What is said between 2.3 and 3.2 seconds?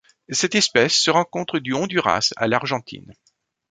à l'Argentine.